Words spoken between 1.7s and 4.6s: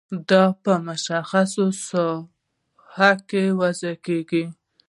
ساحه کې وضع کیږي.